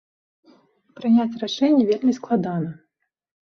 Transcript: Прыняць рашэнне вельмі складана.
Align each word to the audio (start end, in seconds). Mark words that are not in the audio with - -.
Прыняць 1.01 1.39
рашэнне 1.45 1.87
вельмі 1.93 2.19
складана. 2.23 2.69